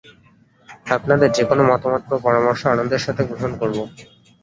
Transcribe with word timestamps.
আপনাদের 0.87 1.29
যেকোনো 1.37 1.63
মতামত 1.65 2.03
বা 2.09 2.17
পরামর্শ 2.25 2.61
আনন্দের 2.67 3.01
সাথে 3.01 3.21
গ্রহন 3.29 3.51
করবো। 3.61 3.83